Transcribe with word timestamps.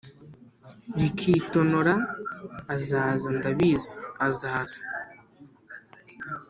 rikitonora 0.99 1.93
azaza 2.73 3.27
ndabizi 3.37 3.91
azaza. 4.27 4.79